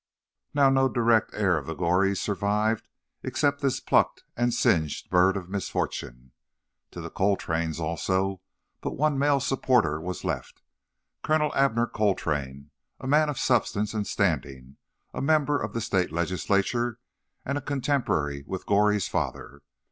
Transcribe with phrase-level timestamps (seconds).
[0.55, 2.87] Now no direct heir of the Gorees survived
[3.21, 6.31] except this plucked and singed bird of misfortune.
[6.89, 8.41] To the Coltranes, also,
[8.81, 14.77] but one male supporter was left—Colonel Abner Coltrane, a man of substance and standing,
[15.13, 16.97] a member of the State Legislature,
[17.45, 19.61] and a contemporary with Goree's father.